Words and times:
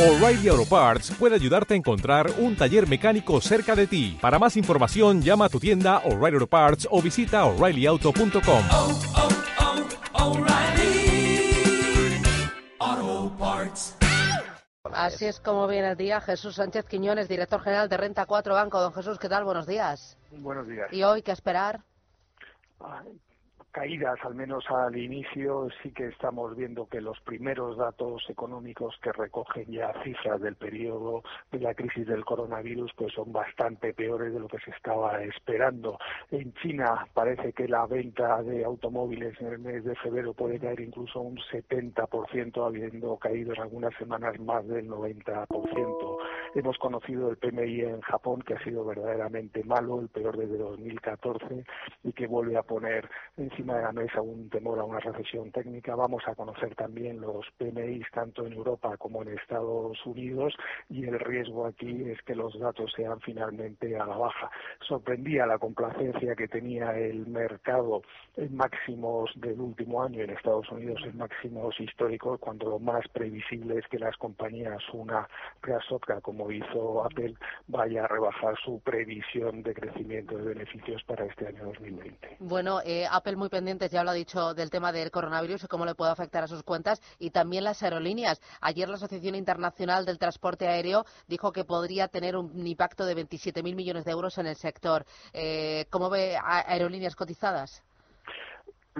O'Reilly 0.00 0.48
Auto 0.48 0.64
Parts 0.64 1.10
puede 1.10 1.34
ayudarte 1.34 1.74
a 1.74 1.76
encontrar 1.76 2.30
un 2.38 2.56
taller 2.56 2.88
mecánico 2.88 3.38
cerca 3.42 3.76
de 3.76 3.86
ti. 3.86 4.16
Para 4.18 4.38
más 4.38 4.56
información, 4.56 5.20
llama 5.20 5.44
a 5.44 5.48
tu 5.50 5.60
tienda 5.60 5.98
O'Reilly 6.06 6.36
Auto 6.36 6.46
Parts 6.46 6.88
o 6.90 7.02
visita 7.02 7.44
oreillyauto.com. 7.44 8.64
oh, 8.72 8.98
oh, 12.80 13.36
Parts. 13.38 13.94
Así 14.84 15.26
es 15.26 15.38
como 15.38 15.68
viene 15.68 15.90
el 15.90 15.98
día. 15.98 16.22
Jesús 16.22 16.54
Sánchez 16.54 16.86
Quiñones, 16.86 17.28
director 17.28 17.60
general 17.60 17.90
de 17.90 17.98
Renta 17.98 18.24
4 18.24 18.54
Banco. 18.54 18.80
Don 18.80 18.94
Jesús, 18.94 19.18
¿qué 19.18 19.28
tal? 19.28 19.44
Buenos 19.44 19.66
días. 19.66 20.16
Buenos 20.30 20.66
días. 20.66 20.90
¿Y 20.94 21.02
hoy 21.02 21.20
qué 21.20 21.32
esperar? 21.32 21.82
Caídas, 23.72 24.18
al 24.24 24.34
menos 24.34 24.64
al 24.68 24.96
inicio, 24.96 25.68
sí 25.80 25.92
que 25.92 26.08
estamos 26.08 26.56
viendo 26.56 26.86
que 26.86 27.00
los 27.00 27.20
primeros 27.20 27.76
datos 27.76 28.24
económicos 28.28 28.98
que 29.00 29.12
recogen 29.12 29.70
ya 29.70 29.92
cifras 30.02 30.40
del 30.40 30.56
periodo 30.56 31.22
de 31.52 31.60
la 31.60 31.72
crisis 31.74 32.04
del 32.08 32.24
coronavirus 32.24 32.90
pues 32.96 33.12
son 33.12 33.32
bastante 33.32 33.94
peores 33.94 34.32
de 34.32 34.40
lo 34.40 34.48
que 34.48 34.58
se 34.58 34.72
estaba 34.72 35.22
esperando. 35.22 35.98
En 36.32 36.52
China 36.54 37.06
parece 37.14 37.52
que 37.52 37.68
la 37.68 37.86
venta 37.86 38.42
de 38.42 38.64
automóviles 38.64 39.40
en 39.40 39.46
el 39.46 39.58
mes 39.60 39.84
de 39.84 39.94
febrero 39.94 40.34
puede 40.34 40.58
caer 40.58 40.80
incluso 40.80 41.20
un 41.20 41.36
70%, 41.36 42.66
habiendo 42.66 43.16
caído 43.18 43.54
en 43.54 43.60
algunas 43.60 43.94
semanas 43.94 44.36
más 44.40 44.66
del 44.66 44.88
90%. 44.88 46.16
Hemos 46.52 46.78
conocido 46.78 47.30
el 47.30 47.36
PMI 47.36 47.82
en 47.82 48.00
Japón, 48.00 48.42
que 48.42 48.54
ha 48.54 48.64
sido 48.64 48.84
verdaderamente 48.84 49.62
malo, 49.62 50.00
el 50.00 50.08
peor 50.08 50.36
desde 50.36 50.58
2014, 50.58 51.64
y 52.02 52.12
que 52.12 52.26
vuelve 52.26 52.56
a 52.56 52.64
poner 52.64 53.08
encima 53.36 53.76
de 53.76 53.82
la 53.82 53.92
mesa 53.92 54.20
un 54.20 54.50
temor 54.50 54.80
a 54.80 54.84
una 54.84 54.98
recesión 54.98 55.52
técnica. 55.52 55.94
Vamos 55.94 56.24
a 56.26 56.34
conocer 56.34 56.74
también 56.74 57.20
los 57.20 57.46
PMI 57.56 58.02
tanto 58.12 58.46
en 58.46 58.54
Europa 58.54 58.96
como 58.96 59.22
en 59.22 59.28
Estados 59.38 60.04
Unidos 60.04 60.54
y 60.88 61.04
el 61.06 61.20
riesgo 61.20 61.66
aquí 61.66 62.10
es 62.10 62.20
que 62.22 62.34
los 62.34 62.58
datos 62.58 62.92
sean 62.96 63.20
finalmente 63.20 63.96
a 63.96 64.06
la 64.06 64.16
baja. 64.16 64.50
Sorprendía 64.80 65.46
la 65.46 65.58
complacencia 65.58 66.34
que 66.34 66.48
tenía 66.48 66.98
el 66.98 67.26
mercado 67.28 68.02
en 68.36 68.56
máximos 68.56 69.30
del 69.36 69.60
último 69.60 70.02
año 70.02 70.22
en 70.22 70.30
Estados 70.30 70.68
Unidos 70.70 71.00
en 71.04 71.16
máximos 71.16 71.78
históricos 71.78 72.40
cuando 72.40 72.70
lo 72.70 72.78
más 72.78 73.06
previsible 73.08 73.78
es 73.78 73.86
que 73.86 73.98
las 73.98 74.16
compañías 74.16 74.82
una 74.92 75.28
Reasopra 75.62 76.20
como 76.20 76.39
hizo 76.50 77.04
Apple 77.04 77.34
vaya 77.66 78.04
a 78.04 78.08
rebajar 78.08 78.54
su 78.64 78.80
previsión 78.80 79.62
de 79.62 79.74
crecimiento 79.74 80.36
de 80.36 80.54
beneficios 80.54 81.02
para 81.04 81.24
este 81.26 81.48
año 81.48 81.64
2020. 81.64 82.36
Bueno, 82.40 82.80
eh, 82.84 83.06
Apple 83.10 83.36
muy 83.36 83.48
pendientes, 83.48 83.90
ya 83.90 84.04
lo 84.04 84.10
ha 84.10 84.14
dicho, 84.14 84.54
del 84.54 84.70
tema 84.70 84.92
del 84.92 85.10
coronavirus 85.10 85.64
y 85.64 85.66
cómo 85.66 85.84
le 85.84 85.94
puede 85.94 86.12
afectar 86.12 86.44
a 86.44 86.48
sus 86.48 86.62
cuentas 86.62 87.00
y 87.18 87.30
también 87.30 87.64
las 87.64 87.82
aerolíneas. 87.82 88.40
Ayer 88.60 88.88
la 88.88 88.96
Asociación 88.96 89.34
Internacional 89.34 90.04
del 90.04 90.18
Transporte 90.18 90.68
Aéreo 90.68 91.04
dijo 91.26 91.52
que 91.52 91.64
podría 91.64 92.08
tener 92.08 92.36
un 92.36 92.66
impacto 92.66 93.04
de 93.04 93.16
27.000 93.16 93.74
millones 93.74 94.04
de 94.04 94.12
euros 94.12 94.38
en 94.38 94.46
el 94.46 94.56
sector. 94.56 95.04
Eh, 95.32 95.86
¿Cómo 95.90 96.10
ve 96.10 96.36
aerolíneas 96.42 97.16
cotizadas? 97.16 97.82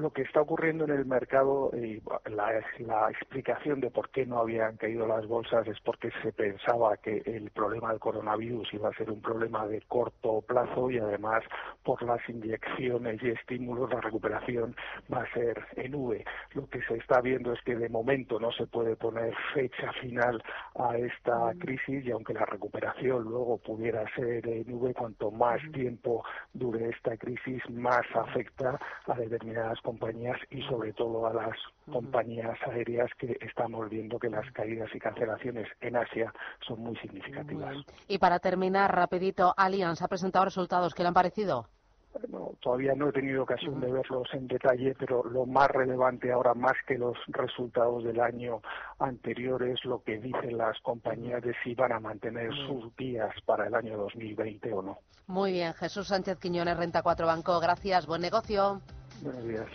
Lo 0.00 0.10
que 0.10 0.22
está 0.22 0.40
ocurriendo 0.40 0.84
en 0.84 0.90
el 0.90 1.04
mercado 1.04 1.70
y 1.74 2.02
la, 2.30 2.52
la, 2.78 3.10
explicación 3.10 3.80
de 3.80 3.90
por 3.90 4.10
qué 4.10 4.26
no 4.26 4.38
habían 4.38 4.76
caído 4.76 5.06
las 5.06 5.26
bolsas 5.26 5.66
es 5.68 5.78
porque 5.80 6.10
se 6.22 6.32
pensaba 6.32 6.96
que 6.96 7.22
el 7.26 7.50
problema 7.50 7.90
del 7.90 8.00
coronavirus 8.00 8.72
iba 8.74 8.88
a 8.88 8.94
ser 8.94 9.10
un 9.10 9.20
problema 9.20 9.66
de 9.66 9.80
corto 9.82 10.42
plazo 10.42 10.90
y 10.90 10.98
además 10.98 11.42
por 11.82 12.02
las 12.02 12.20
inyecciones 12.28 13.22
y 13.22 13.30
estímulos 13.30 13.90
la 13.90 14.00
recuperación 14.00 14.74
va 15.12 15.22
a 15.22 15.32
ser 15.32 15.64
en 15.76 15.94
V. 15.94 16.24
Lo 16.54 16.66
que 16.68 16.80
se 16.82 16.96
está 16.96 17.20
viendo 17.20 17.52
es 17.52 17.60
que 17.62 17.76
de 17.76 17.88
momento 17.88 18.40
no 18.40 18.52
se 18.52 18.66
puede 18.66 18.96
poner 18.96 19.34
fecha 19.54 19.92
final 20.00 20.42
a 20.76 20.96
esta 20.96 21.52
crisis 21.58 22.04
y 22.04 22.10
aunque 22.10 22.34
la 22.34 22.46
recuperación 22.46 23.24
luego 23.24 23.58
pudiera 23.58 24.04
ser 24.14 24.46
en 24.48 24.72
V, 24.72 24.94
cuanto 24.94 25.30
más 25.30 25.60
tiempo 25.72 26.24
dure 26.52 26.88
esta 26.88 27.16
crisis, 27.16 27.62
más 27.70 28.02
afecta 28.14 28.78
a 29.06 29.14
determinadas 29.14 29.80
compañías 29.90 30.38
y 30.50 30.62
sobre 30.62 30.92
todo 30.92 31.26
a 31.26 31.34
las 31.34 31.56
compañías 31.90 32.56
aéreas 32.68 33.10
que 33.18 33.36
estamos 33.40 33.90
viendo 33.90 34.20
que 34.20 34.30
las 34.30 34.48
caídas 34.52 34.88
y 34.94 35.00
cancelaciones 35.00 35.66
en 35.80 35.96
Asia 35.96 36.32
son 36.64 36.80
muy 36.80 36.96
significativas. 36.98 37.76
Y 38.06 38.18
para 38.18 38.38
terminar, 38.38 38.94
rapidito, 38.94 39.52
Allianz 39.56 40.00
ha 40.02 40.06
presentado 40.06 40.44
resultados. 40.44 40.94
¿Qué 40.94 41.02
le 41.02 41.08
han 41.08 41.14
parecido? 41.14 41.66
No, 42.28 42.52
todavía 42.60 42.94
no 42.94 43.08
he 43.08 43.12
tenido 43.12 43.42
ocasión 43.42 43.80
de 43.80 43.90
verlos 43.90 44.28
en 44.32 44.46
detalle, 44.46 44.94
pero 44.96 45.24
lo 45.24 45.46
más 45.46 45.68
relevante 45.68 46.30
ahora, 46.30 46.54
más 46.54 46.74
que 46.86 46.96
los 46.96 47.16
resultados 47.28 48.04
del 48.04 48.20
año 48.20 48.60
anterior, 49.00 49.62
es 49.64 49.84
lo 49.84 50.02
que 50.02 50.18
dicen 50.18 50.56
las 50.56 50.78
compañías 50.80 51.42
de 51.42 51.54
si 51.64 51.74
van 51.74 51.92
a 51.92 52.00
mantener 52.00 52.52
sus 52.66 52.94
días 52.96 53.32
para 53.44 53.66
el 53.66 53.74
año 53.74 53.96
2020 53.96 54.72
o 54.72 54.82
no. 54.82 54.98
Muy 55.26 55.52
bien, 55.52 55.72
Jesús 55.74 56.08
Sánchez 56.08 56.38
Quiñones, 56.38 56.76
Renta 56.76 57.02
4 57.02 57.26
Banco. 57.26 57.58
Gracias, 57.60 58.06
buen 58.06 58.22
negocio. 58.22 58.80
Buenos 59.20 59.44
días. 59.44 59.70